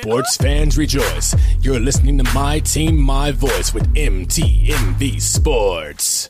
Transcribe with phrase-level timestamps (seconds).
[0.00, 1.36] Sports fans rejoice.
[1.60, 6.28] You're listening to My Team, My Voice with MTMV Sports.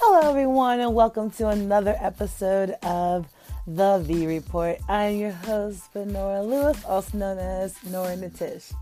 [0.00, 3.28] Hello, everyone, and welcome to another episode of
[3.66, 4.78] The V Report.
[4.88, 8.72] I'm your host, Benora Lewis, also known as Nora Natish.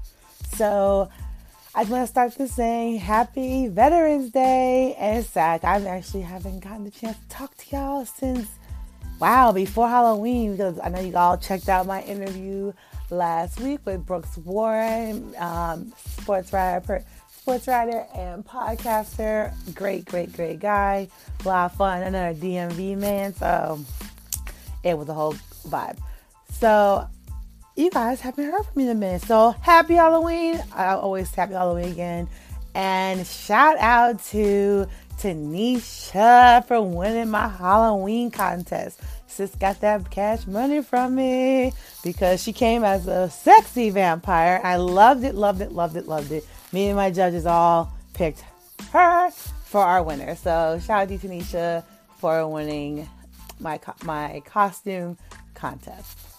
[0.55, 1.11] So,
[1.77, 4.95] I just want to start this saying Happy Veterans Day.
[4.97, 8.49] And sad, I actually haven't gotten the chance to talk to y'all since,
[9.19, 12.73] wow, before Halloween, because I know you all checked out my interview
[13.11, 19.53] last week with Brooks Warren, um, sports writer, sports writer and podcaster.
[19.75, 21.09] Great, great, great guy.
[21.45, 22.05] A lot of fun.
[22.05, 23.35] Another DMV man.
[23.35, 23.81] So
[24.85, 25.35] it was a whole
[25.67, 25.99] vibe.
[26.53, 27.09] So
[27.77, 29.23] you guys haven't heard from me in a minute.
[29.23, 30.63] So happy Halloween.
[30.73, 32.29] I always happy Halloween again.
[32.75, 34.87] And shout out to
[35.19, 39.01] Tanisha for winning my Halloween contest.
[39.27, 41.73] Sis got that cash money from me
[42.05, 44.61] because she came as a sexy vampire.
[44.63, 46.47] I loved it, loved it, loved it, loved it.
[46.73, 48.45] Me and my judges all picked
[48.93, 50.37] her for our winner.
[50.37, 51.83] So shout out to Tanisha
[52.19, 53.09] for winning
[53.59, 55.17] my my costume
[55.55, 56.34] contest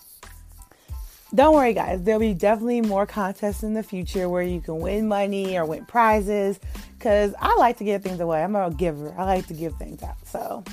[1.36, 2.02] don't worry, guys.
[2.04, 5.86] There'll be definitely more contests in the future where you can win money or win
[5.86, 6.60] prizes.
[7.00, 8.42] Cause I like to give things away.
[8.42, 9.14] I'm a giver.
[9.18, 10.16] I like to give things out.
[10.26, 10.64] So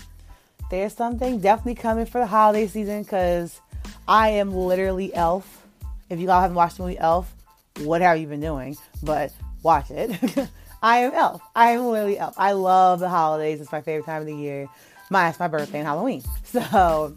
[0.71, 3.05] there's something definitely coming for the holiday season.
[3.05, 3.61] Cause
[4.07, 5.67] I am literally Elf.
[6.09, 7.35] If you all haven't watched the movie Elf,
[7.81, 8.77] what have you been doing?
[9.03, 9.33] But
[9.63, 10.19] watch it.
[10.83, 11.43] I am Elf.
[11.55, 12.35] I am literally Elf.
[12.37, 13.61] I love the holidays.
[13.61, 14.69] It's my favorite time of the year.
[15.11, 16.23] My, it's my birthday and Halloween.
[16.45, 17.17] So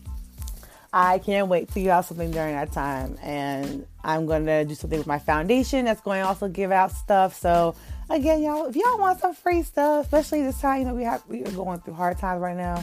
[0.97, 3.17] I can't wait to figure out something during that time.
[3.21, 6.93] And I'm going to do something with my foundation that's going to also give out
[6.93, 7.35] stuff.
[7.35, 7.75] So,
[8.09, 11.21] again, y'all, if y'all want some free stuff, especially this time, you know, we have
[11.27, 12.81] we are going through hard times right now.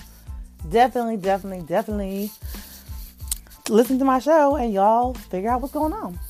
[0.70, 2.30] Definitely, definitely, definitely
[3.70, 6.20] listen to my show and y'all figure out what's going on.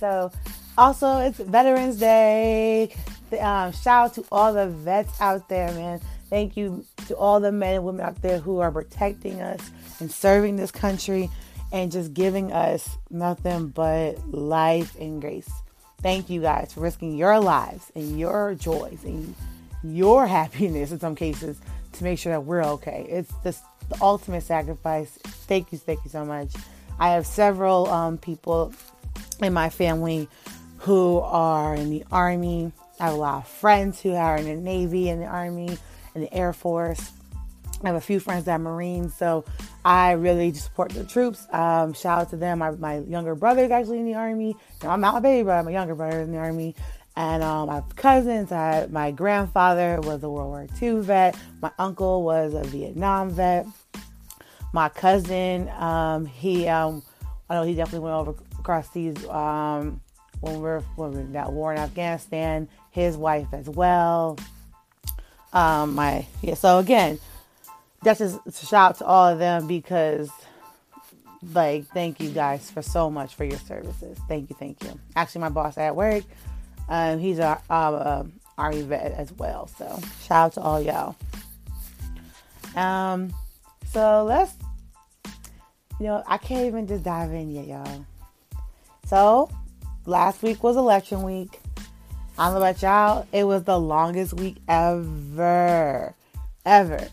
[0.00, 0.32] So,
[0.76, 2.92] also, it's Veterans Day.
[3.40, 6.00] Um, shout out to all the vets out there, man.
[6.32, 9.70] Thank you to all the men and women out there who are protecting us
[10.00, 11.28] and serving this country
[11.72, 15.50] and just giving us nothing but life and grace.
[16.00, 19.34] Thank you guys for risking your lives and your joys and
[19.84, 21.60] your happiness in some cases
[21.92, 23.04] to make sure that we're okay.
[23.10, 25.10] It's just the ultimate sacrifice.
[25.22, 26.54] Thank you, thank you so much.
[26.98, 28.72] I have several um, people
[29.42, 30.30] in my family
[30.78, 32.72] who are in the army.
[32.98, 35.76] I have a lot of friends who are in the Navy, and the Army,
[36.14, 37.10] in the Air Force.
[37.82, 39.44] I have a few friends that are Marines, so
[39.84, 41.46] I really support the troops.
[41.52, 42.60] Um, shout out to them.
[42.60, 44.56] My, my younger brother is actually in the Army.
[44.82, 46.76] Now, I'm not my baby brother, my younger brother is in the Army.
[47.14, 48.52] And um, cousins.
[48.52, 51.36] I, my grandfather was a World War II vet.
[51.60, 53.66] My uncle was a Vietnam vet.
[54.72, 57.02] My cousin, um, he, um,
[57.50, 60.00] I know he definitely went over across seas um,
[60.40, 62.66] when we were in that war in Afghanistan.
[62.90, 64.38] His wife as well.
[65.52, 66.54] Um, my yeah.
[66.54, 67.18] So again,
[68.02, 70.30] that's just a shout out to all of them because
[71.52, 74.18] like thank you guys for so much for your services.
[74.28, 74.98] Thank you thank you.
[75.16, 76.24] Actually my boss at work
[76.88, 78.26] um, he's a, a
[78.58, 81.16] army vet as well so shout out to all y'all.
[82.76, 83.32] Um
[83.90, 84.54] so let's
[86.00, 88.06] you know i can't even just dive in yet y'all.
[89.06, 89.50] So
[90.06, 91.60] last week was election week
[92.38, 96.14] i don't know about y'all it was the longest week ever
[96.64, 97.08] ever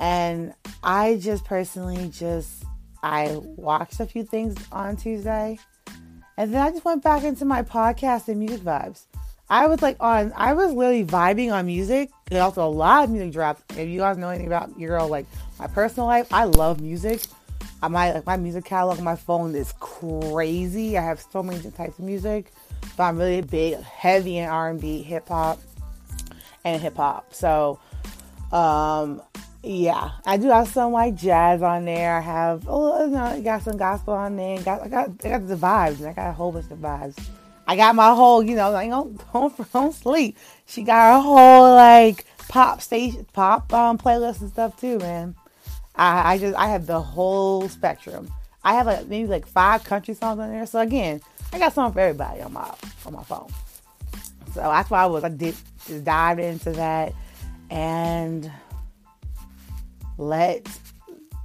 [0.00, 2.64] and I just personally just
[3.02, 5.58] I watched a few things on Tuesday.
[6.36, 9.02] And then I just went back into my podcast and music vibes.
[9.50, 12.10] I was like on I was literally vibing on music.
[12.30, 13.62] And also a lot of music drops.
[13.76, 15.26] If you guys know anything about your girl, like
[15.58, 17.22] my personal life, I love music.
[17.82, 20.96] I my like my music catalog on my phone is crazy.
[20.96, 22.52] I have so many different types of music.
[22.96, 25.60] But I'm really big, heavy in R and B, hip hop,
[26.64, 27.34] and hip hop.
[27.34, 27.78] So
[28.52, 29.22] um
[29.62, 32.16] yeah, I do have some like jazz on there.
[32.16, 34.60] I have oh, you know, got some gospel on there.
[34.62, 36.06] Got I got I got the vibes.
[36.06, 37.18] I got a whole bunch of vibes.
[37.66, 40.38] I got my whole, you know, like don't don't, don't sleep.
[40.66, 45.34] She got a whole like pop station, pop um playlist and stuff too, man.
[45.94, 48.32] I I just I have the whole spectrum.
[48.64, 50.66] I have like maybe like five country songs on there.
[50.66, 51.20] So again,
[51.52, 52.74] I got something for everybody on my
[53.06, 53.48] on my phone.
[54.54, 55.54] So that's why I was I did
[55.86, 57.12] just dive into that
[57.70, 58.50] and
[60.16, 60.66] let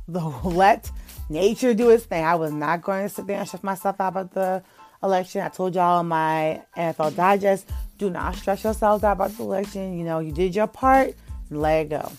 [0.08, 0.92] the let
[1.30, 2.24] nature do its thing.
[2.24, 4.64] I was not going to sit there and stress myself out about the
[5.04, 5.42] election.
[5.42, 9.98] I told y'all in my NFL digest, do not stress yourselves out about the election.
[9.98, 11.16] You know, you did your part,
[11.50, 12.12] let it go.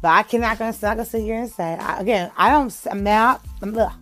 [0.00, 2.30] But I cannot gonna, not gonna sit here and say I, again.
[2.36, 2.74] I don't.
[2.88, 3.44] I'm not.
[3.60, 3.92] I'm, ugh.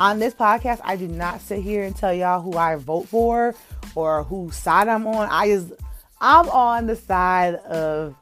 [0.00, 0.80] On this podcast.
[0.84, 3.54] I do not sit here and tell y'all who I vote for
[3.94, 5.28] or whose side I'm on.
[5.30, 5.72] I just
[6.20, 8.14] I'm on the side of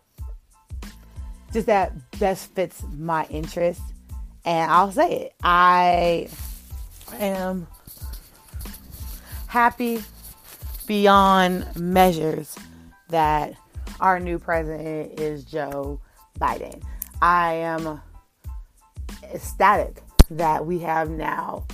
[1.53, 3.81] just that best fits my interest,
[4.45, 5.35] and I'll say it.
[5.43, 6.29] I
[7.15, 7.67] am
[9.47, 10.03] happy
[10.87, 12.57] beyond measures
[13.09, 13.55] that
[14.01, 16.01] our new president is Joe
[16.39, 16.83] Biden.
[17.23, 18.01] I am
[19.33, 21.65] ecstatic that we have now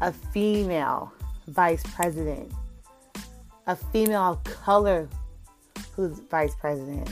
[0.00, 1.12] a female
[1.48, 2.50] vice president,
[3.66, 5.08] a female of color
[5.94, 7.08] who's vice president,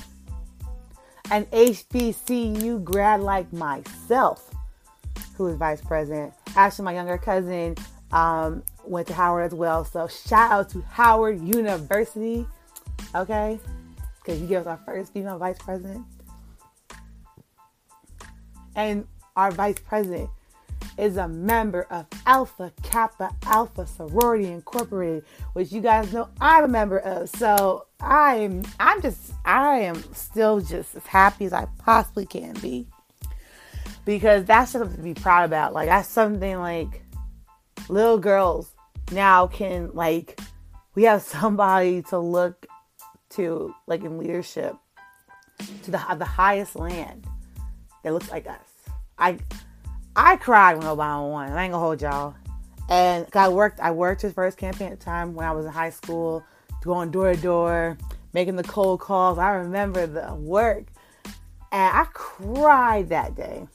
[1.30, 4.54] an HBCU grad like myself
[5.36, 6.32] who is vice president.
[6.56, 7.76] Actually, my younger cousin
[8.12, 9.84] um, went to Howard as well.
[9.84, 12.46] So shout out to Howard University,
[13.14, 13.60] okay?
[14.18, 16.04] Because you gave us our first female vice president.
[18.74, 19.06] And
[19.36, 20.30] our vice president
[20.98, 26.68] is a member of Alpha Kappa Alpha Sorority Incorporated, which you guys know I'm a
[26.68, 27.28] member of.
[27.30, 32.86] So I'm I'm just I am still just as happy as I possibly can be.
[34.04, 35.72] Because that's something to be proud about.
[35.72, 37.02] Like that's something like
[37.88, 38.74] little girls
[39.12, 40.38] now can like
[40.94, 42.66] we have somebody to look
[43.30, 44.74] to like in leadership
[45.84, 47.26] to the the highest land
[48.02, 48.58] that looks like us.
[49.18, 49.38] I
[50.18, 51.52] I cried when Obama won.
[51.52, 52.34] I ain't gonna hold y'all.
[52.88, 55.70] And I worked I worked his first campaign at the time when I was in
[55.70, 56.42] high school,
[56.82, 57.96] going door to door,
[58.32, 59.38] making the cold calls.
[59.38, 60.86] I remember the work.
[61.70, 63.68] And I cried that day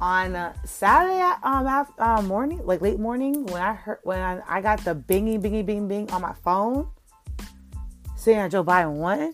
[0.00, 4.42] on uh, Saturday um after, uh, morning, like late morning, when I heard when I,
[4.48, 6.88] I got the bingy bingy bing bing on my phone,
[8.16, 9.32] saying Joe Biden won,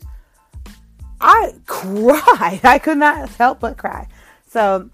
[1.19, 2.61] I cried.
[2.63, 4.07] I could not help but cry.
[4.51, 4.91] So,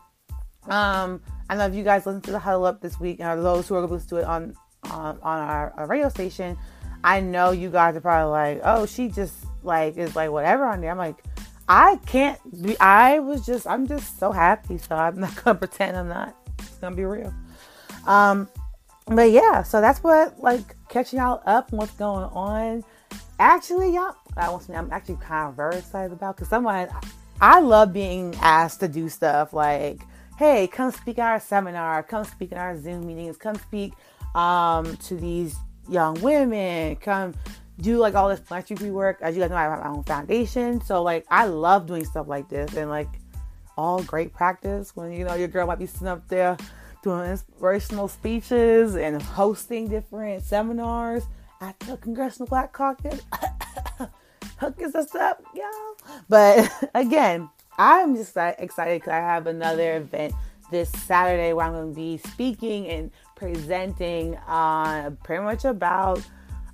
[0.70, 3.68] um, I know if you guys listen to the huddle up this week, or those
[3.68, 6.56] who are going to to it on on, on our, our radio station,
[7.04, 10.80] I know you guys are probably like, oh, she just like is like whatever on
[10.80, 10.90] there.
[10.90, 11.22] I'm like,
[11.68, 14.78] I can't be, I was just, I'm just so happy.
[14.78, 16.34] So I'm not going to pretend I'm not.
[16.58, 17.32] It's going to be real.
[18.06, 18.48] Um,
[19.06, 22.84] but yeah, so that's what, like, catching y'all up on what's going on.
[23.38, 26.88] Actually, y'all, I want to, I'm actually kind of very excited about because someone,
[27.40, 30.00] I love being asked to do stuff like,
[30.40, 33.92] hey, come speak at our seminar, come speak in our Zoom meetings, come speak
[34.34, 35.54] um, to these
[35.86, 37.34] young women, come
[37.78, 39.18] do like all this philanthropy work.
[39.20, 40.80] As you guys know, I have my own foundation.
[40.80, 43.10] So like I love doing stuff like this and like
[43.76, 46.56] all great practice when you know your girl might be sitting up there
[47.02, 51.24] doing inspirational speeches and hosting different seminars
[51.60, 53.20] at the Congressional Black Caucus.
[54.56, 56.20] Hooking us up, y'all.
[56.30, 57.50] But again,
[57.80, 60.34] I'm just excited because I have another event
[60.70, 66.20] this Saturday where I'm going to be speaking and presenting uh, pretty much about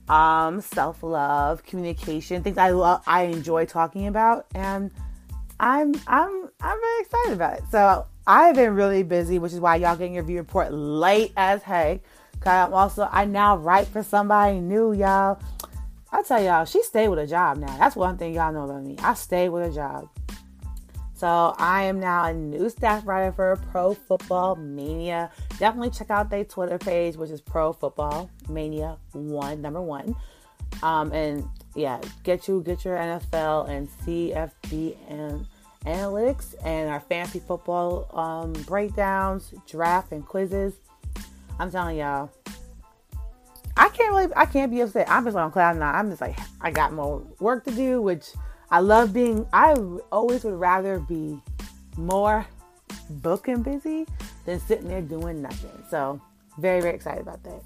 [0.08, 4.91] um, self love, communication, things I love, I enjoy talking about, and
[5.61, 7.64] I'm I'm I'm very excited about it.
[7.70, 11.62] So I've been really busy, which is why y'all getting your view report late as
[11.62, 12.00] heck.
[12.41, 15.41] Cause I'm also I now write for somebody new, y'all.
[16.11, 17.76] I tell y'all, she stayed with a job now.
[17.79, 18.97] That's one thing y'all know about me.
[19.03, 20.08] I stay with a job.
[21.16, 25.31] So I am now a new staff writer for Pro Football Mania.
[25.58, 30.14] Definitely check out their Twitter page, which is Pro Football Mania One, number one.
[30.82, 35.46] Um, and yeah, get you get your NFL and CFB and
[35.86, 40.74] analytics and our fancy football um, breakdowns, draft and quizzes.
[41.58, 42.31] I'm telling y'all,
[43.74, 45.08] I can't really, I can't be upset.
[45.08, 45.94] I'm just on cloud nine.
[45.94, 48.26] I'm just like, I got more work to do, which
[48.70, 49.75] I love being, I
[50.11, 51.41] always would rather be
[51.96, 52.46] more
[53.08, 54.06] booking busy
[54.44, 55.70] than sitting there doing nothing.
[55.91, 56.20] So,
[56.58, 57.63] very, very excited about that.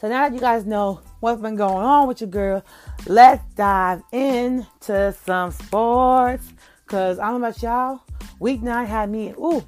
[0.00, 2.64] So, now that you guys know what's been going on with your girl,
[3.06, 6.52] let's dive into some sports.
[6.84, 8.00] Because I don't know about y'all,
[8.40, 9.64] week nine had me, ooh,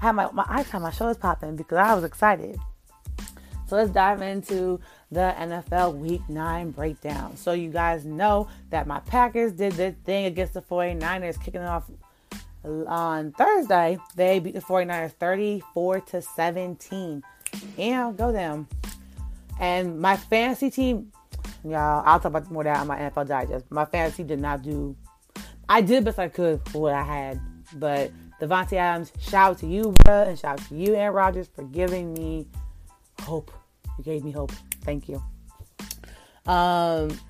[0.00, 2.58] I had my, my, had my shoulders popping because I was excited.
[3.68, 7.36] So, let's dive into the NFL Week 9 breakdown.
[7.36, 11.90] So you guys know that my Packers did their thing against the 49ers, kicking off
[12.64, 13.98] on Thursday.
[14.16, 17.22] They beat the 49ers 34 to 17.
[17.78, 18.68] And go them.
[19.58, 21.10] And my fantasy team,
[21.64, 23.70] y'all, I'll talk about more that on my NFL Digest.
[23.70, 24.94] My fantasy did not do,
[25.68, 27.40] I did best I could for what I had.
[27.74, 31.48] But Davante Adams, shout out to you, bro, and shout out to you, Aaron Rodgers,
[31.48, 32.46] for giving me
[33.22, 33.50] hope.
[33.96, 34.52] You gave me hope.
[34.88, 35.22] Thank you.
[36.50, 37.20] Um,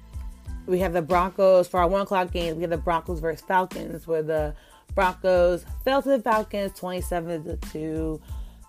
[0.67, 2.55] we have the Broncos for our one o'clock game.
[2.55, 4.55] We have the Broncos versus Falcons, where the
[4.95, 8.21] Broncos fell to the Falcons 27 to 2,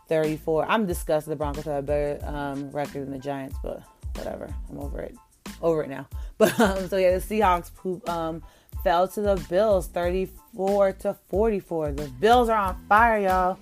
[0.07, 0.65] 34.
[0.67, 3.83] I'm disgusted the Broncos have a better um, record than the Giants, but
[4.15, 4.51] whatever.
[4.71, 5.15] I'm over it.
[5.61, 6.07] Over it now.
[6.39, 8.41] But um, so yeah, the Seahawks who um,
[8.83, 11.91] fell to the Bills 34 to 44.
[11.91, 13.59] The Bills are on fire, y'all.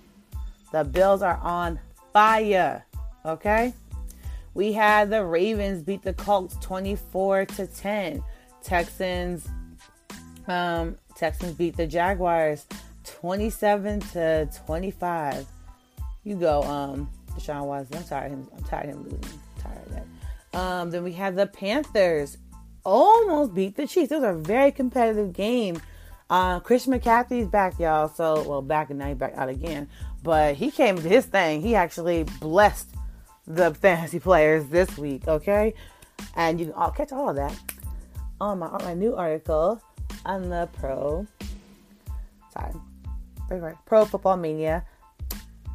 [0.71, 1.81] The Bills are on
[2.13, 2.85] fire.
[3.25, 3.73] Okay?
[4.57, 8.23] We had the Ravens beat the Colts 24 to 10.
[8.63, 9.47] Texans
[10.47, 12.65] um, Texans beat the Jaguars
[13.03, 15.45] 27 to 25.
[16.23, 17.97] You go, um, Deshaun Watson.
[17.97, 18.47] I'm tired of him.
[18.57, 19.19] I'm tired of him losing.
[19.25, 20.59] I'm tired of that.
[20.59, 22.39] Um, then we have the Panthers
[22.83, 24.11] almost beat the Chiefs.
[24.11, 25.79] It was a very competitive game.
[26.31, 28.09] Uh, Christian McCaffrey's back, y'all.
[28.09, 29.87] So, well, back and now he's back out again.
[30.23, 31.61] But he came to his thing.
[31.61, 32.96] He actually blessed
[33.47, 35.73] the fantasy players this week, okay?
[36.35, 37.57] And you can all catch all of that
[38.39, 39.81] on my on my new article
[40.25, 41.25] on the pro
[42.53, 42.73] sorry
[43.85, 44.85] pro football mania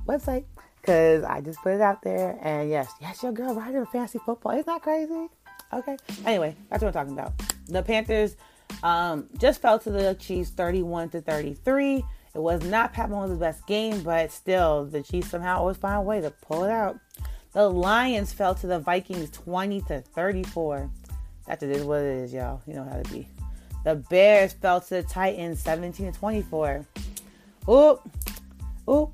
[0.07, 0.45] website
[0.81, 4.53] because I just put it out there and yes, yes, your girl riding fantasy football.
[4.53, 5.29] Isn't that crazy?
[5.73, 5.97] Okay.
[6.27, 7.33] Anyway, that's what I'm talking about.
[7.69, 8.37] The Panthers
[8.83, 12.05] um, just fell to the Chiefs 31 to 33.
[12.35, 16.03] It was not Pat Mahomes' best game, but still, the Chiefs somehow always find a
[16.03, 16.99] way to pull it out.
[17.53, 20.91] The Lions fell to the Vikings 20 to 34.
[21.47, 22.63] That's it is what it is, y'all.
[22.67, 23.29] You know how to be.
[23.85, 26.87] The Bears fell to the Titans 17 to 24.
[27.69, 28.01] Oop,
[28.89, 29.13] oop.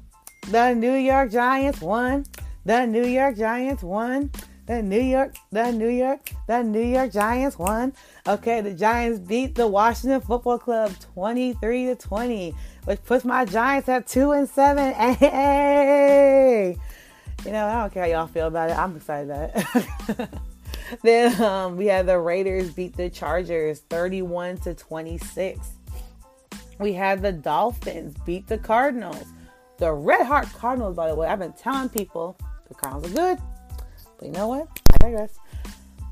[0.49, 2.26] The New York Giants won.
[2.64, 4.30] The New York Giants won.
[4.66, 7.95] The New York, the New York, the New York Giants won.
[8.26, 12.54] Okay, the Giants beat the Washington Football Club 23 to 20,
[12.85, 14.92] which puts my Giants at 2 and 7.
[15.18, 16.76] Hey!
[17.45, 18.78] You know, I don't care how y'all feel about it.
[18.78, 20.28] I'm excited about it.
[21.02, 25.61] then um, we had the Raiders beat the Chargers 31 to 26.
[26.78, 29.25] We had the Dolphins beat the Cardinals.
[29.78, 32.37] The Red Heart Cardinals, by the way, I've been telling people
[32.68, 33.38] the Cardinals are good.
[34.18, 34.68] But you know what?
[34.95, 35.38] I digress.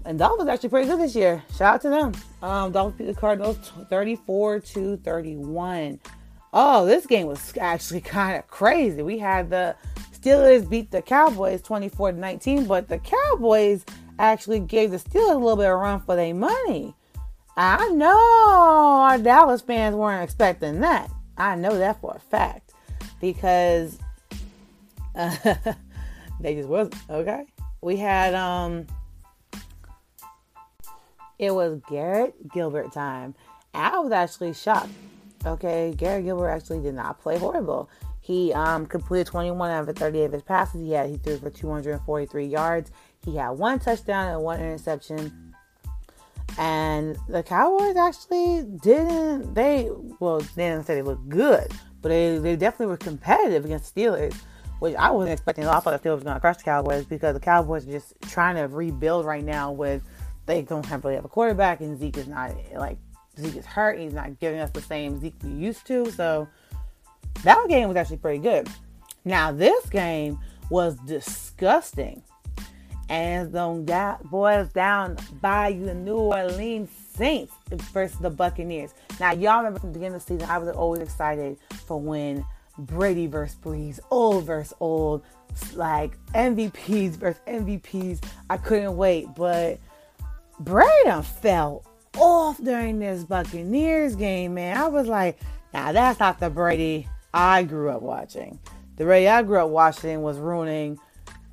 [0.04, 1.42] And Dolphins actually pretty good this year.
[1.56, 2.12] Shout out to them.
[2.40, 3.58] Um, Dolphins beat the Cardinals
[3.90, 5.98] 34 to 31.
[6.52, 9.02] Oh, this game was actually kind of crazy.
[9.02, 9.74] We had the
[10.26, 13.84] Steelers beat the Cowboys 24 to 19, but the Cowboys
[14.18, 16.96] actually gave the Steelers a little bit of run for their money.
[17.56, 21.12] I know our Dallas fans weren't expecting that.
[21.38, 22.72] I know that for a fact
[23.20, 24.00] because
[25.14, 25.36] uh,
[26.40, 27.46] they just wasn't okay.
[27.80, 28.88] We had um,
[31.38, 33.36] it was Garrett Gilbert time.
[33.72, 34.90] I was actually shocked.
[35.46, 37.88] Okay, Garrett Gilbert actually did not play horrible.
[38.26, 40.80] He um, completed 21 out of 30 of his passes.
[40.80, 42.90] He had he threw for 243 yards.
[43.24, 45.54] He had one touchdown and one interception.
[46.58, 49.54] And the Cowboys actually didn't.
[49.54, 51.70] They well, they didn't say they looked good,
[52.02, 54.34] but they, they definitely were competitive against Steelers,
[54.80, 55.64] which I wasn't expecting.
[55.64, 58.14] I thought the Steelers were going to crush the Cowboys because the Cowboys are just
[58.22, 59.70] trying to rebuild right now.
[59.70, 60.02] With
[60.46, 62.98] they don't have really have a quarterback, and Zeke is not like
[63.38, 64.00] Zeke is hurt.
[64.00, 66.10] He's not giving us the same Zeke we used to.
[66.10, 66.48] So
[67.42, 68.68] that game was actually pretty good.
[69.24, 70.38] Now, this game
[70.70, 72.22] was disgusting.
[73.08, 77.52] And the that boils down by the New Orleans Saints
[77.92, 78.94] versus the Buccaneers.
[79.20, 82.44] Now, y'all remember from the beginning of the season, I was always excited for when
[82.78, 85.22] Brady versus Brees, old versus old,
[85.74, 88.24] like MVPs versus MVPs.
[88.50, 89.78] I couldn't wait, but
[90.60, 91.84] Brady fell
[92.16, 94.76] off during this Buccaneers game, man.
[94.76, 95.38] I was like,
[95.72, 98.58] now that's not the Brady I grew up watching.
[98.96, 100.98] The Ray I grew up watching was ruining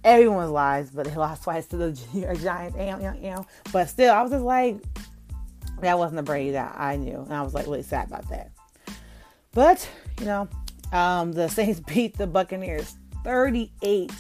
[0.04, 2.78] everyone's lives, but they lost twice to the York Giants.
[2.78, 3.46] Am, am, am.
[3.72, 4.78] But still, I was just like,
[5.82, 7.20] that wasn't the Brady that I knew.
[7.20, 8.52] And I was like really sad about that.
[9.52, 9.88] But,
[10.20, 10.48] you know,
[10.92, 14.12] um, the Saints beat the Buccaneers 38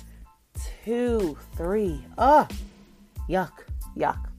[0.85, 2.05] 2 3.
[2.17, 2.53] Ugh.
[3.29, 3.51] Yuck.
[3.95, 4.29] Yuck.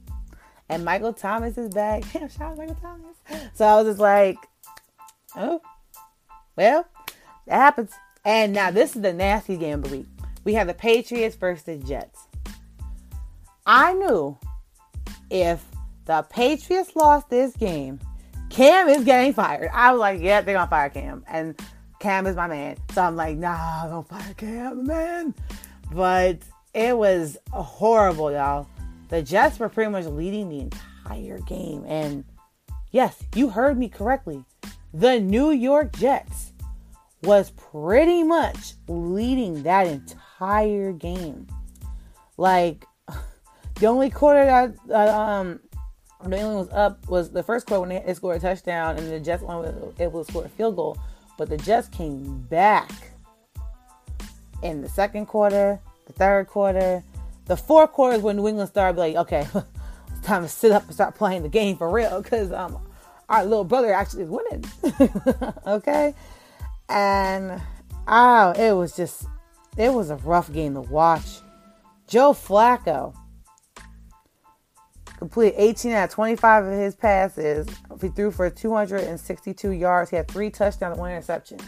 [0.69, 2.05] And Michael Thomas is back.
[2.13, 3.17] Shout out Michael Thomas.
[3.55, 4.37] So I was just like,
[5.37, 5.61] oh,
[6.57, 6.87] well,
[7.47, 7.93] that happens.
[8.25, 10.07] And now this is the nasty game of the week.
[10.45, 12.27] We have the Patriots versus the Jets.
[13.67, 14.39] I knew
[15.31, 15.65] if
[16.05, 17.99] the Patriots lost this game,
[18.51, 19.71] Cam is getting fired.
[19.73, 21.25] I was like, yeah, they're gonna fire Cam.
[21.29, 21.59] And
[21.99, 22.77] Cam is my man.
[22.93, 25.35] So I'm like, nah, don't fire Cam, man.
[25.93, 26.39] But
[26.73, 28.69] it was horrible, y'all.
[29.09, 31.85] The Jets were pretty much leading the entire game.
[31.87, 32.25] And
[32.91, 34.45] yes, you heard me correctly.
[34.93, 36.53] The New York Jets
[37.25, 41.47] was pretty much leading that entire game.
[42.37, 42.87] Like
[43.77, 45.61] the only quarter that uh, um
[46.27, 49.21] New England was up was the first quarter when they, scored a touchdown and the
[49.21, 50.97] Jets won able to score a field goal,
[51.37, 52.91] but the Jets came back
[54.63, 57.05] in the second quarter, the third quarter,
[57.47, 59.47] the fourth quarter is when New England started like, okay,
[60.11, 62.79] it's time to sit up and start playing the game for real because um
[63.29, 64.65] our little brother actually is winning.
[65.67, 66.15] okay,
[66.89, 67.61] and
[68.07, 69.27] oh, it was just
[69.77, 71.41] it was a rough game to watch.
[72.07, 73.15] Joe Flacco
[75.19, 77.67] completed 18 out of 25 of his passes.
[78.01, 80.11] He threw for 262 yards.
[80.11, 81.59] He had three touchdowns and one interception.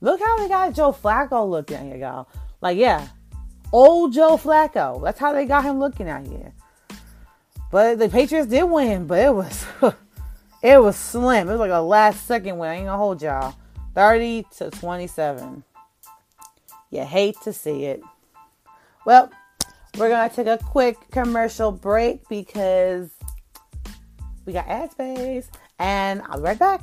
[0.00, 2.28] Look how they got Joe Flacco looking here, y'all.
[2.60, 3.06] Like, yeah,
[3.72, 5.02] old Joe Flacco.
[5.02, 6.52] That's how they got him looking out here.
[7.70, 9.66] But the Patriots did win, but it was
[10.62, 11.48] it was slim.
[11.48, 12.70] It was like a last second win.
[12.70, 13.54] I ain't gonna hold y'all.
[13.94, 15.64] 30 to 27.
[16.90, 18.02] You hate to see it.
[19.04, 19.30] Well,
[19.98, 23.10] we're going to take a quick commercial break because
[24.46, 26.80] we got ad space, and I'll be right back.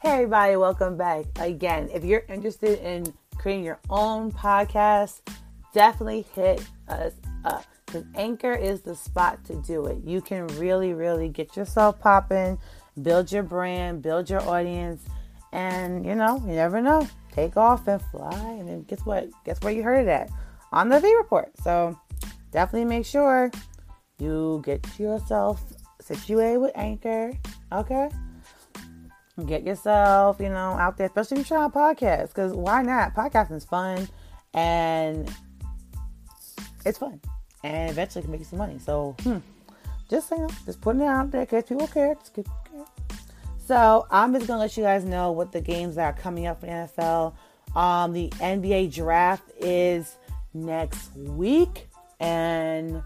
[0.00, 1.88] Hey, everybody, welcome back again.
[1.92, 3.14] If you're interested in
[3.44, 5.20] creating your own podcast,
[5.74, 7.12] definitely hit us
[7.44, 9.98] up because Anchor is the spot to do it.
[10.02, 12.58] You can really, really get yourself popping,
[13.02, 15.02] build your brand, build your audience,
[15.52, 17.06] and you know, you never know.
[17.32, 19.28] Take off and fly, and then guess what?
[19.44, 20.30] Guess where you heard it at?
[20.72, 21.52] On the V Report.
[21.62, 22.00] So
[22.50, 23.50] definitely make sure
[24.18, 25.62] you get yourself
[26.00, 27.34] situated with Anchor.
[27.70, 28.08] Okay.
[29.46, 33.14] Get yourself, you know, out there, especially if you're trying to podcast, because why not?
[33.14, 34.08] Podcasting is fun
[34.52, 35.28] and
[36.84, 37.20] it's fun
[37.64, 38.78] and eventually can make you some money.
[38.78, 39.38] So, hmm,
[40.08, 42.14] just saying, just putting it out there because people care.
[42.14, 42.84] Just people care.
[43.66, 46.60] So, I'm just gonna let you guys know what the games that are coming up
[46.60, 47.34] for the NFL.
[47.74, 50.14] Um, the NBA draft is
[50.52, 51.88] next week,
[52.20, 53.02] and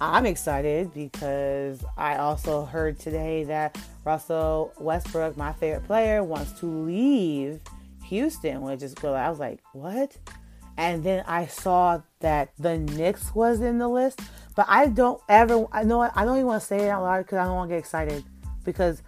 [0.00, 6.66] I'm excited because I also heard today that Russell Westbrook, my favorite player, wants to
[6.66, 7.60] leave
[8.04, 9.14] Houston, which is good.
[9.14, 10.16] I was like, what?
[10.76, 14.20] and then I saw that the Knicks was in the list.
[14.56, 17.24] But I don't ever, I know, I don't even want to say it out loud
[17.24, 18.24] because I don't want to get excited
[18.64, 19.02] because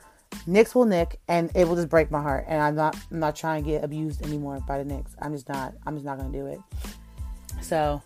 [0.47, 2.47] Knicks will nick and it will just break my heart.
[2.49, 5.15] And I'm not, I'm not trying to get abused anymore by the Knicks.
[5.21, 6.59] I'm just not, I'm just not going to do it.
[7.63, 8.03] So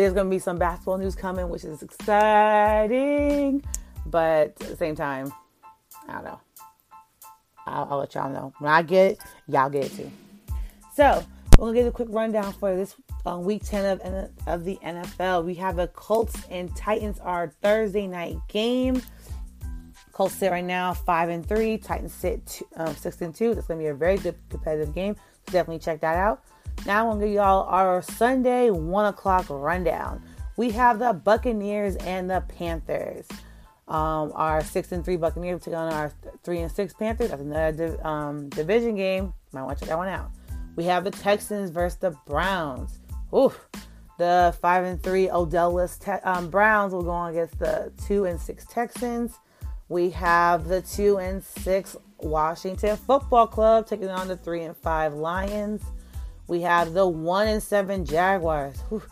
[0.00, 3.62] there's going to be some basketball news coming, which is exciting.
[4.06, 5.32] But at the same time,
[6.08, 6.40] I don't know.
[7.66, 8.52] I'll, I'll let y'all know.
[8.58, 10.10] When I get it, y'all get it too.
[10.94, 11.24] So,
[11.58, 12.94] we're gonna give a quick rundown for this
[13.26, 15.44] uh, week 10 of, of the NFL.
[15.44, 19.02] We have the Colts and Titans our Thursday night game.
[20.12, 21.76] Colts sit right now five and three.
[21.76, 23.54] Titans sit two, um, six and two.
[23.54, 25.16] That's gonna be a very good competitive game.
[25.46, 26.42] So definitely check that out.
[26.86, 30.22] Now I'm gonna give y'all our Sunday one o'clock rundown.
[30.56, 33.26] We have the Buccaneers and the Panthers.
[33.86, 36.12] Um, our six and three Buccaneers take on our
[36.42, 37.30] three and six Panthers.
[37.30, 39.34] That's another um, division game.
[39.52, 40.30] Might want to check that one out.
[40.76, 42.98] We have the Texans versus the Browns.
[43.34, 43.68] Oof.
[44.18, 48.40] The five and three Odell te- um, Browns will go on against the two and
[48.40, 49.38] six Texans.
[49.88, 55.14] We have the two and six Washington Football Club taking on the three and five
[55.14, 55.82] Lions.
[56.50, 58.78] We have the one and seven Jaguars.
[58.90, 59.02] Whew.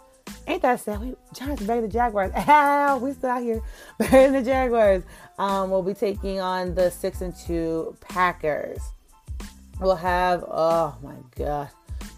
[0.46, 1.00] Ain't that sad?
[1.00, 2.32] We Giants better the Jaguars.
[2.36, 3.62] Ow, we still out here
[3.98, 5.04] better the Jaguars.
[5.38, 8.80] Um, we'll be taking on the six and two Packers
[9.80, 11.68] we'll have oh my god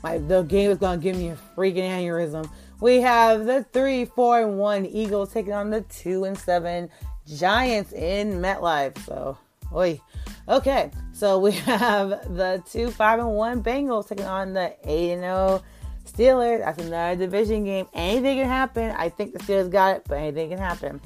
[0.02, 2.48] my the game is gonna give me a freaking aneurysm
[2.80, 6.88] we have the three four and one eagles taking on the two and seven
[7.26, 9.36] giants in metlife so
[9.74, 10.00] oi
[10.48, 15.22] okay so we have the two five and one bengals taking on the eight and
[15.22, 15.62] zero
[16.04, 20.18] steelers that's another division game anything can happen i think the steelers got it but
[20.18, 21.00] anything can happen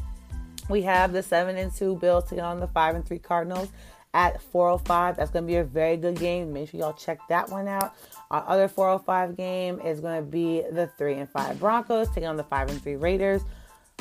[0.69, 3.69] we have the seven and two bills taking on the five and three cardinals
[4.15, 5.17] at 405.
[5.17, 6.53] That's going to be a very good game.
[6.53, 7.95] Make sure y'all check that one out.
[8.31, 12.37] Our other 405 game is going to be the 3 and 5 Broncos taking on
[12.37, 13.43] the 5 and 3 Raiders.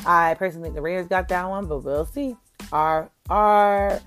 [0.06, 2.36] I personally think the Raiders got that one, but we'll see.
[2.72, 4.00] Our our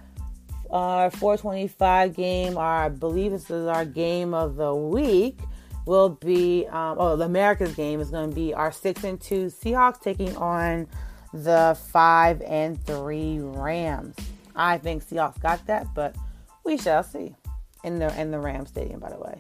[0.70, 5.40] our 425 game, our, I believe this is our game of the week,
[5.86, 9.46] will be um, oh the America's game is going to be our six and two
[9.46, 10.88] Seahawks taking on
[11.34, 14.16] the five and three Rams.
[14.56, 16.16] I think Seahawks got that, but
[16.64, 17.36] we shall see.
[17.84, 19.36] In the in the Ram Stadium, by the way.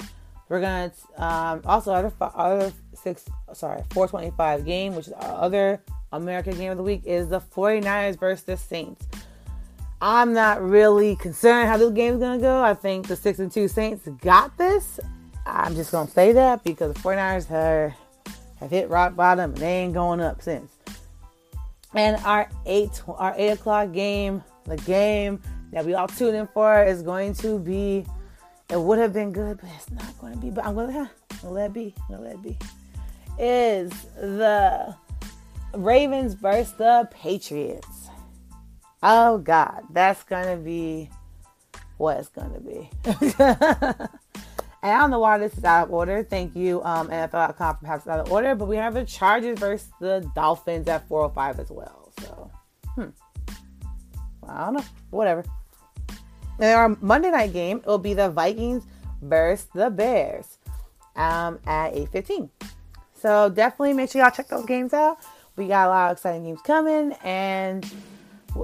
[0.47, 6.57] We're gonna um, also other other six sorry 425 game, which is our other American
[6.57, 9.05] game of the week, is the 49ers versus the Saints.
[10.01, 12.62] I'm not really concerned how this game's gonna go.
[12.62, 14.99] I think the six and two Saints got this.
[15.45, 17.95] I'm just gonna say that because the 49ers are,
[18.60, 20.71] have hit rock bottom and they ain't going up since.
[21.93, 26.83] And our eight our eight o'clock game, the game that we all tune in for,
[26.83, 28.05] is going to be.
[28.69, 30.49] It would have been good, but it's not going to be.
[30.49, 31.10] But I'm I'm gonna
[31.43, 31.95] let it be.
[32.10, 32.57] I'm gonna let it be.
[33.39, 34.95] Is the
[35.73, 37.96] Ravens versus the Patriots?
[39.03, 41.10] Oh God, that's gonna be
[41.97, 42.89] what it's gonna be.
[43.05, 44.10] and
[44.83, 46.23] I don't know why this is out of order.
[46.23, 48.55] Thank you, um, NFL.com for perhaps out of order.
[48.55, 52.12] But we have the Chargers versus the Dolphins at 405 as well.
[52.19, 52.51] So,
[52.95, 53.10] hmm.
[54.47, 54.86] I don't know.
[55.12, 55.43] Whatever.
[56.60, 58.83] And our Monday night game will be the Vikings
[59.21, 60.57] versus the Bears
[61.15, 62.49] um, at 8:15.
[63.13, 65.19] So definitely make sure y'all check those games out.
[65.55, 67.83] We got a lot of exciting games coming, and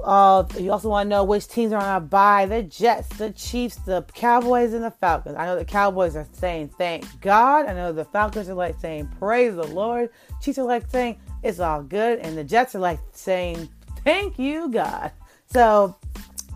[0.00, 2.46] uh, you also want to know which teams are on a bye.
[2.46, 5.36] The Jets, the Chiefs, the Cowboys, and the Falcons.
[5.36, 7.66] I know the Cowboys are saying thank God.
[7.66, 10.10] I know the Falcons are like saying praise the Lord.
[10.40, 13.68] Chiefs are like saying it's all good, and the Jets are like saying
[14.04, 15.12] thank you God.
[15.46, 15.96] So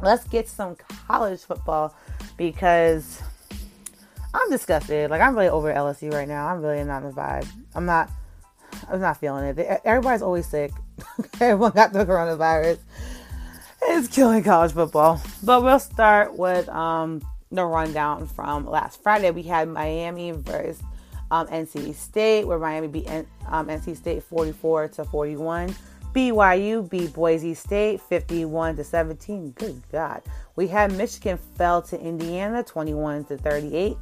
[0.02, 1.94] let's get some college football
[2.36, 3.22] because
[4.34, 5.10] I'm disgusted.
[5.10, 6.48] Like I'm really over LSU right now.
[6.48, 7.48] I'm really not in the vibe.
[7.74, 8.10] I'm not.
[8.90, 9.80] I'm not feeling it.
[9.84, 10.72] Everybody's always sick.
[11.40, 12.78] Everyone got the coronavirus
[13.82, 15.20] it's killing college football.
[15.42, 19.30] But we'll start with um, the rundown from last Friday.
[19.30, 20.82] We had Miami versus
[21.30, 23.08] um, NC State, where Miami beat
[23.46, 25.74] um, NC State 44 to 41.
[26.14, 29.50] BYU beat Boise State 51 to 17.
[29.52, 30.22] Good God.
[30.56, 33.96] We had Michigan fell to Indiana 21 to 38.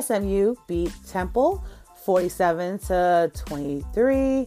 [0.00, 1.64] SMU beat Temple
[2.04, 4.46] 47 to 23.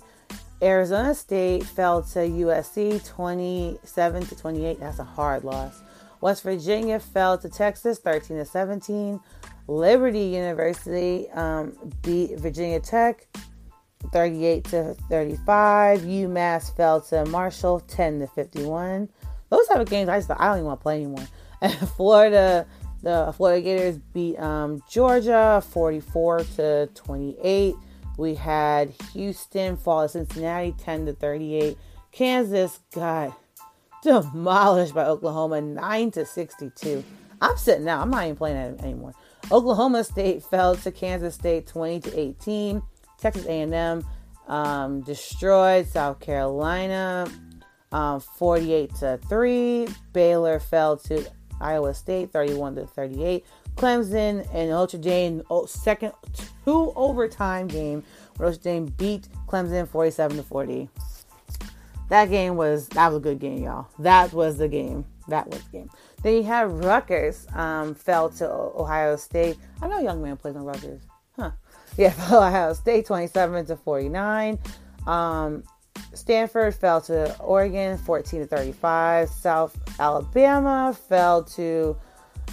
[0.61, 4.79] Arizona State fell to USC 27 to 28.
[4.79, 5.81] That's a hard loss.
[6.21, 9.19] West Virginia fell to Texas 13 to 17.
[9.67, 13.27] Liberty University um, beat Virginia Tech
[14.11, 16.01] 38 to 35.
[16.01, 19.09] UMass fell to Marshall 10 to 51.
[19.49, 21.27] Those type of games, I just I don't even want to play anymore.
[21.61, 22.65] And Florida,
[23.01, 27.75] the Florida Gators beat um, Georgia 44 to 28.
[28.17, 31.77] We had Houston fall to Cincinnati 10 to 38.
[32.11, 33.37] Kansas got
[34.03, 37.03] demolished by Oklahoma 9 to 62.
[37.41, 38.01] I'm sitting out.
[38.01, 39.13] I'm not even playing that anymore.
[39.51, 42.81] Oklahoma State fell to Kansas State 20 to 18.
[43.19, 44.05] Texas A&M
[44.47, 47.27] um, destroyed South Carolina
[47.91, 49.87] um, 48 to 3.
[50.13, 51.25] Baylor fell to
[51.61, 53.45] Iowa State 31 to 38.
[53.75, 56.13] Clemson and Notre Dame oh, second
[56.63, 58.03] two overtime game
[58.39, 60.89] Notre Dame beat Clemson 47 to 40.
[62.09, 63.87] That game was that was a good game, y'all.
[63.99, 65.05] That was the game.
[65.27, 65.89] That was the game.
[66.21, 69.57] Then you have Rutgers um, fell to Ohio State.
[69.81, 71.01] I know young man plays on Rutgers.
[71.35, 71.51] Huh.
[71.97, 74.59] Yeah, Ohio State 27 to 49.
[75.07, 75.63] Um,
[76.13, 79.29] Stanford fell to Oregon 14 to 35.
[79.29, 81.97] South Alabama fell to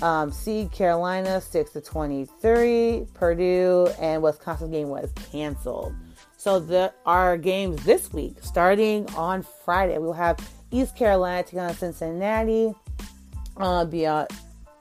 [0.00, 3.06] um, Seed Carolina 6 to 23.
[3.14, 5.94] Purdue and Wisconsin game was canceled.
[6.36, 10.38] So the our games this week, starting on Friday, we'll have
[10.72, 12.74] East Carolina taking on Cincinnati.
[13.56, 14.26] Uh, be uh,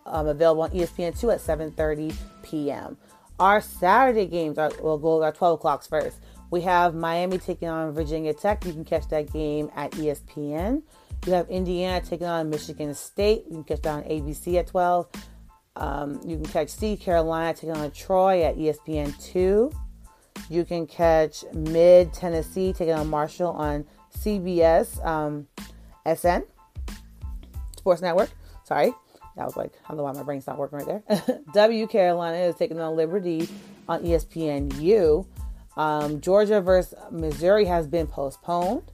[0.06, 2.98] um, available on ESPN2 at 7:30 p.m.
[3.40, 6.18] Our Saturday games are will go at 12 o'clock first.
[6.50, 8.66] We have Miami taking on Virginia Tech.
[8.66, 10.84] You can catch that game at ESPN.
[11.26, 13.44] You have Indiana taking on Michigan State.
[13.48, 15.08] You can catch that on ABC at 12.
[15.76, 19.72] Um, you can catch C Carolina taking on Troy at ESPN 2.
[20.50, 23.86] You can catch Mid Tennessee taking on Marshall on
[24.18, 25.48] CBS um,
[26.06, 26.44] SN
[27.78, 28.32] Sports Network.
[28.64, 28.94] Sorry,
[29.38, 31.40] that was like, I don't know why my brain's not working right there.
[31.54, 33.48] W Carolina is taking on Liberty
[33.88, 35.28] on ESPN U.
[35.78, 38.92] Um, Georgia versus Missouri has been postponed.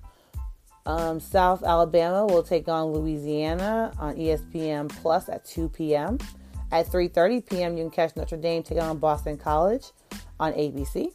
[0.88, 6.18] Um, South Alabama will take on Louisiana on ESPN Plus at 2 p.m.
[6.72, 9.84] At 3:30 p.m., you can catch Notre Dame taking on Boston College
[10.40, 11.12] on ABC.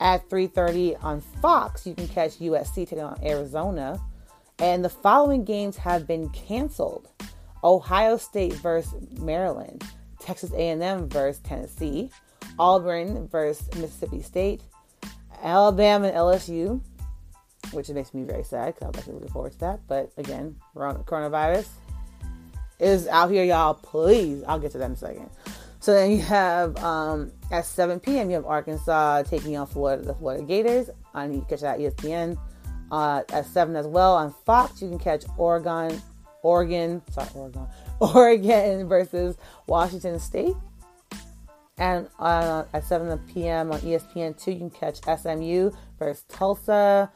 [0.00, 4.00] At 3:30 on Fox, you can catch USC taking on Arizona.
[4.58, 7.10] And the following games have been canceled:
[7.62, 9.84] Ohio State versus Maryland,
[10.18, 12.10] Texas A&M versus Tennessee,
[12.58, 14.62] Auburn versus Mississippi State,
[15.42, 16.80] Alabama and LSU,
[17.70, 19.80] which makes me very sad because I was actually looking forward to that.
[19.86, 21.68] But again, coronavirus
[22.78, 23.74] is out here, y'all.
[23.74, 25.30] Please, I'll get to that in a second.
[25.80, 28.30] So then you have um, at 7 p.m.
[28.30, 30.90] you have Arkansas taking on Florida, the Florida Gators.
[31.14, 32.38] On you catch that ESPN.
[32.92, 34.14] uh, at 7 as well.
[34.16, 36.00] On Fox, you can catch Oregon,
[36.42, 37.66] Oregon, sorry, Oregon,
[38.00, 40.54] Oregon versus Washington State.
[41.78, 43.72] And uh, at 7 p.m.
[43.72, 47.10] on ESPN2, you can catch SMU versus Tulsa.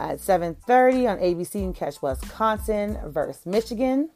[0.00, 4.08] At 7.30 on ABC, you can catch Wisconsin versus Michigan.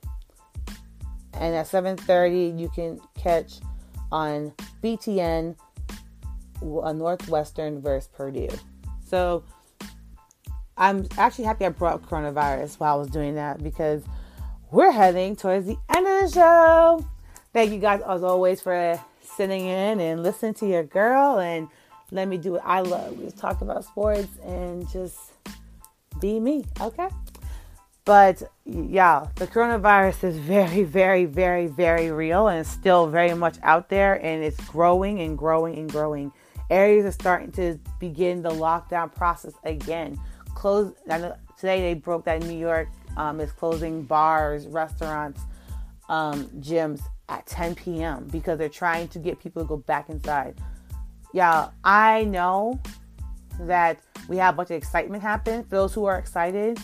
[1.34, 3.60] And at 7.30, you can catch
[4.10, 5.54] on BTN
[6.62, 8.48] uh, Northwestern versus Purdue.
[9.06, 9.44] So
[10.78, 14.04] I'm actually happy I brought coronavirus while I was doing that because
[14.70, 17.06] we're heading towards the end of the show.
[17.52, 21.68] Thank you guys as always for sitting in and listening to your girl and
[22.10, 23.18] let me do what I love.
[23.18, 25.18] We just talk about sports and just
[26.20, 27.08] be me, okay?
[28.04, 33.88] But yeah, the coronavirus is very, very, very, very real and still very much out
[33.88, 36.32] there and it's growing and growing and growing.
[36.70, 40.18] Areas are starting to begin the lockdown process again.
[40.54, 40.92] Close.
[41.58, 45.40] Today they broke that New York um, is closing bars, restaurants,
[46.08, 48.28] um, gyms at 10 p.m.
[48.30, 50.58] because they're trying to get people to go back inside.
[51.32, 52.80] Yeah, I know
[53.60, 55.64] that we have a bunch of excitement happen.
[55.64, 56.78] For those who are excited,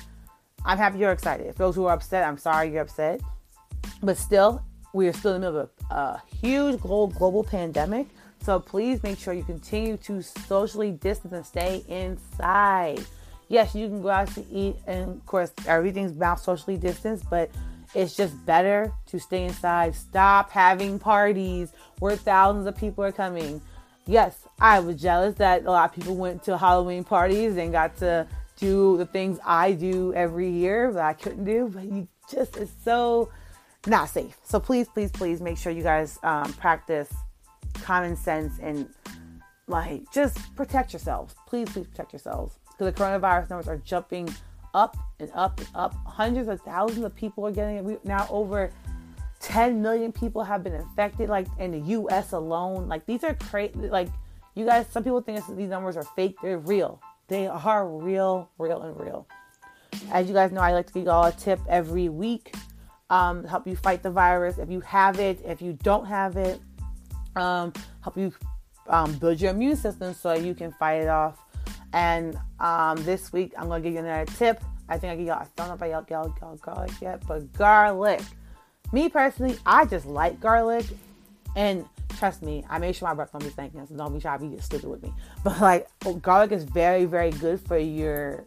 [0.64, 1.52] I'm happy you're excited.
[1.52, 3.20] For those who are upset, I'm sorry you're upset.
[4.02, 8.08] But still, we are still in the middle of a, a huge global, pandemic.
[8.42, 13.04] So please make sure you continue to socially distance and stay inside.
[13.48, 17.50] Yes, you can go out to eat, and of course, everything's about socially distanced, but
[17.94, 19.94] it's just better to stay inside.
[19.94, 23.60] Stop having parties where thousands of people are coming.
[24.06, 27.96] Yes, I was jealous that a lot of people went to Halloween parties and got
[27.98, 32.56] to do the things I do every year that I couldn't do, but you just,
[32.56, 33.30] it's so
[33.86, 34.36] not safe.
[34.44, 37.12] So please, please, please make sure you guys um, practice
[37.74, 38.88] common sense and
[39.66, 41.34] like just protect yourselves.
[41.46, 44.28] Please, please protect yourselves because the coronavirus numbers are jumping
[44.74, 45.94] up and up and up.
[46.04, 47.84] Hundreds of thousands of people are getting it.
[47.84, 48.70] We, now over
[49.40, 52.32] 10 million people have been infected, like in the U.S.
[52.32, 52.88] alone.
[52.88, 53.74] Like these are crazy.
[53.74, 54.08] Like
[54.54, 56.36] you guys, some people think these numbers are fake.
[56.42, 57.00] They're real.
[57.28, 59.26] They are real, real, and real.
[60.12, 62.54] As you guys know, I like to give y'all a tip every week,
[63.08, 64.58] um, help you fight the virus.
[64.58, 66.60] If you have it, if you don't have it,
[67.36, 67.72] um,
[68.02, 68.32] help you
[68.88, 71.38] um, build your immune system so you can fight it off.
[71.92, 74.62] And um, this week, I'm gonna give you another tip.
[74.88, 75.46] I think I give y'all.
[75.56, 78.22] Don't know if I y'all, y'all, y'all garlic yet, but garlic.
[78.92, 80.86] Me personally, I just like garlic,
[81.56, 81.84] and
[82.18, 84.56] trust me, I made sure my breath don't be stinking, so don't be trying to
[84.56, 85.12] be stupid with me.
[85.44, 88.44] But like, oh, garlic is very, very good for your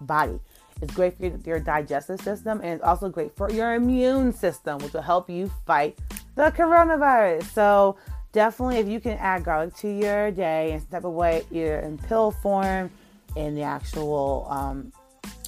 [0.00, 0.40] body.
[0.82, 4.78] It's great for your, your digestive system, and it's also great for your immune system,
[4.78, 5.98] which will help you fight
[6.34, 7.44] the coronavirus.
[7.44, 7.96] So
[8.32, 12.30] definitely if you can add garlic to your day and step away either in pill
[12.30, 12.90] form,
[13.36, 14.92] in the actual um,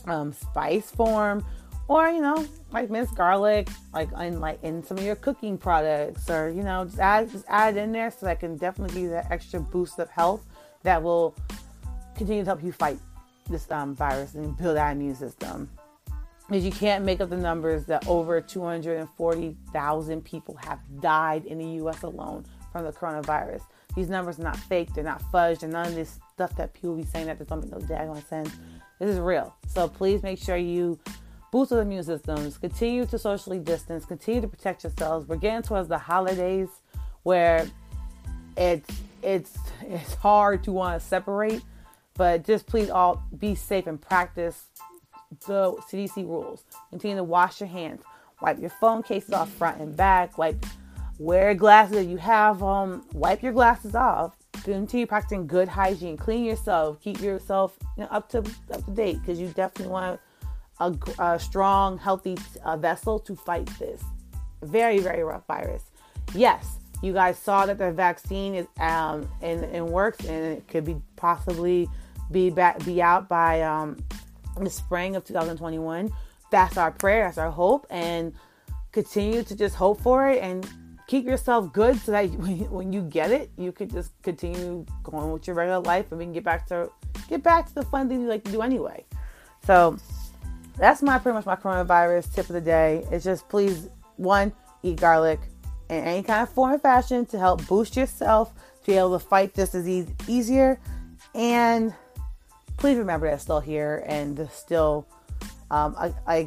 [0.06, 1.44] um, spice form,
[1.88, 6.30] or you know, like minced garlic, like in like in some of your cooking products,
[6.30, 9.10] or you know, just add just add in there so that can definitely give you
[9.10, 10.46] that extra boost of health
[10.82, 11.34] that will
[12.14, 12.98] continue to help you fight
[13.48, 15.70] this um, virus and build that immune system.
[16.46, 21.66] Because you can't make up the numbers that over 240,000 people have died in the
[21.82, 22.02] U.S.
[22.02, 23.62] alone from the coronavirus.
[23.94, 26.96] These numbers are not fake, they're not fudged, and none of this stuff that people
[26.96, 28.50] be saying that doesn't make no daggone sense.
[28.98, 29.54] This is real.
[29.66, 30.98] So please make sure you
[31.50, 35.28] boost the immune systems, continue to socially distance, continue to protect yourselves.
[35.28, 36.68] We're getting towards the holidays
[37.22, 37.66] where
[38.56, 38.90] it's
[39.22, 41.62] it's it's hard to want to separate,
[42.14, 44.64] but just please all be safe and practice
[45.46, 46.64] the CDC rules.
[46.90, 48.02] Continue to wash your hands,
[48.40, 50.64] wipe your phone cases off front and back, wipe
[51.18, 53.04] Wear glasses if you have them.
[53.12, 54.36] Wipe your glasses off.
[54.62, 56.16] Continue practicing good hygiene.
[56.16, 57.00] Clean yourself.
[57.00, 58.38] Keep yourself you know, up to
[58.72, 60.20] up to date because you definitely want
[60.80, 64.02] a, a strong, healthy uh, vessel to fight this
[64.62, 65.84] very, very rough virus.
[66.34, 70.84] Yes, you guys saw that the vaccine is um and, and works and it could
[70.84, 71.88] be possibly
[72.30, 73.96] be back be out by um
[74.60, 76.10] the spring of 2021.
[76.50, 77.24] That's our prayer.
[77.26, 78.34] That's our hope and
[78.90, 80.68] continue to just hope for it and
[81.06, 82.24] keep yourself good so that
[82.70, 86.24] when you get it, you could just continue going with your regular life and we
[86.24, 86.90] can get back to
[87.28, 89.04] get back to the fun things you like to do anyway.
[89.64, 89.98] So
[90.78, 93.04] that's my pretty much my coronavirus tip of the day.
[93.10, 95.40] It's just please one eat garlic
[95.90, 99.24] in any kind of form or fashion to help boost yourself to be able to
[99.24, 100.78] fight this disease easier.
[101.34, 101.94] And
[102.76, 105.06] please remember that it's still here and still
[105.70, 105.96] um,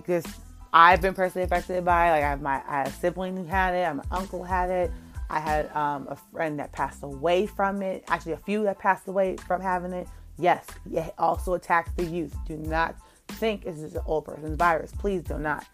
[0.05, 0.25] guess
[0.73, 2.07] I've been personally affected by.
[2.07, 2.11] it.
[2.11, 3.93] Like I have my I have a sibling who had it.
[3.95, 4.91] My uncle had it.
[5.29, 8.03] I had um, a friend that passed away from it.
[8.07, 10.07] Actually, a few that passed away from having it.
[10.37, 12.35] Yes, it also attacks the youth.
[12.47, 12.95] Do not
[13.41, 14.91] think is this is an old person's virus.
[14.91, 15.65] Please do not.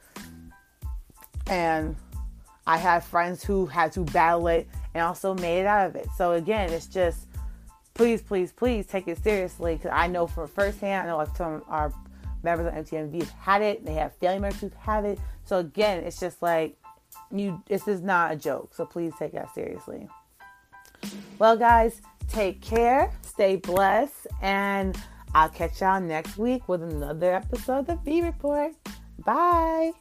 [1.48, 1.98] And
[2.66, 6.08] I have friends who had to battle it and also made it out of it.
[6.18, 7.28] So again, it's just
[7.94, 11.64] please, please, please take it seriously because I know from firsthand, I know some of
[11.68, 11.94] our
[12.42, 13.86] members of MTMV have had it.
[13.86, 15.20] They have family members who have it.
[15.44, 16.78] So again, it's just like
[17.32, 17.62] you.
[17.68, 18.74] This is not a joke.
[18.76, 20.08] So please take that seriously.
[21.38, 24.98] Well, guys, take care, stay blessed, and
[25.34, 28.74] I'll catch y'all next week with another episode of V Report.
[29.26, 29.92] Bye.